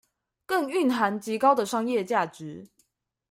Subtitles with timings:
[0.47, 2.67] 更蘊含極高的商業價值